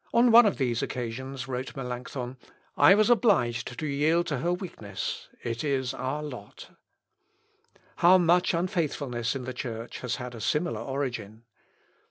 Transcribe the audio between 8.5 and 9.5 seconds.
unfaithfulness in